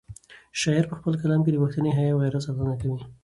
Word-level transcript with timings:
شاعر 0.61 0.83
په 0.89 0.95
خپل 0.99 1.13
کلام 1.21 1.41
کې 1.43 1.51
د 1.51 1.57
پښتني 1.63 1.91
حیا 1.97 2.11
او 2.13 2.21
غیرت 2.23 2.41
ساتنه 2.47 2.75
کوي. 2.81 3.01